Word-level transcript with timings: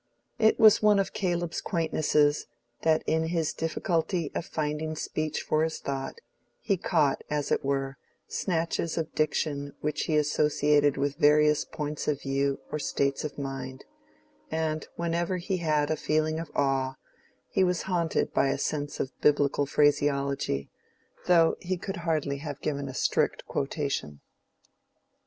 It 0.39 0.59
was 0.59 0.81
one 0.81 0.97
of 0.97 1.13
Caleb's 1.13 1.61
quaintnesses, 1.61 2.47
that 2.81 3.03
in 3.05 3.27
his 3.27 3.53
difficulty 3.53 4.31
of 4.33 4.47
finding 4.47 4.95
speech 4.95 5.43
for 5.43 5.63
his 5.63 5.77
thought, 5.77 6.15
he 6.59 6.75
caught, 6.75 7.23
as 7.29 7.51
it 7.51 7.63
were, 7.63 7.99
snatches 8.27 8.97
of 8.97 9.13
diction 9.13 9.73
which 9.81 10.05
he 10.05 10.17
associated 10.17 10.97
with 10.97 11.17
various 11.17 11.63
points 11.65 12.07
of 12.07 12.19
view 12.19 12.61
or 12.71 12.79
states 12.79 13.23
of 13.23 13.37
mind; 13.37 13.85
and 14.49 14.87
whenever 14.95 15.37
he 15.37 15.57
had 15.57 15.91
a 15.91 15.95
feeling 15.95 16.39
of 16.39 16.49
awe, 16.55 16.95
he 17.51 17.63
was 17.63 17.83
haunted 17.83 18.33
by 18.33 18.47
a 18.47 18.57
sense 18.57 18.99
of 18.99 19.11
Biblical 19.21 19.67
phraseology, 19.67 20.71
though 21.27 21.55
he 21.59 21.77
could 21.77 21.97
hardly 21.97 22.37
have 22.39 22.59
given 22.61 22.89
a 22.89 22.95
strict 22.95 23.45
quotation. 23.45 24.19